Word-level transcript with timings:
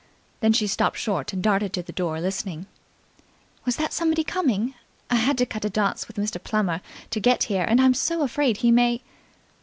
Then 0.39 0.51
she 0.51 0.65
stopped 0.65 0.97
short 0.97 1.31
and 1.31 1.43
darted 1.43 1.73
to 1.73 1.83
the 1.83 1.91
door 1.93 2.19
listening. 2.19 2.65
"Was 3.65 3.75
that 3.75 3.93
somebody 3.93 4.23
coming? 4.23 4.73
I 5.11 5.15
had 5.17 5.37
to 5.37 5.45
cut 5.45 5.63
a 5.63 5.69
dance 5.69 6.07
with 6.07 6.17
Mr. 6.17 6.43
Plummer 6.43 6.81
to 7.11 7.19
get 7.19 7.43
here, 7.43 7.65
and 7.69 7.79
I'm 7.79 7.93
so 7.93 8.23
afraid 8.23 8.57
he 8.57 8.71
may. 8.71 9.03